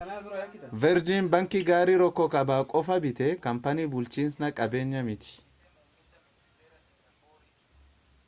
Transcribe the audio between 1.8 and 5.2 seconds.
rook kaabaa qofa bite kaampaanii bulchiinsa qabeenyaa